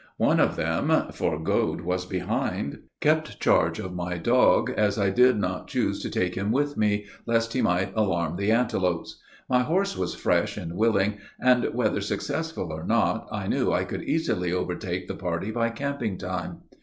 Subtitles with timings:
[0.17, 5.37] One of them for Gode was behind kept charge of my dog, as I did
[5.37, 9.19] not choose to take him with me, lest he might alarm the antelopes.
[9.47, 14.01] My horse was fresh and willing; and, whether successful or not, I knew I could
[14.01, 16.61] easily overtake the party by camping time.